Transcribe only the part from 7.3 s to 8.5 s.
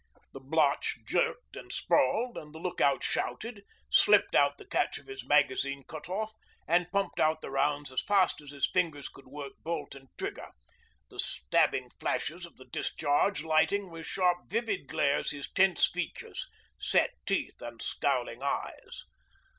the rounds as fast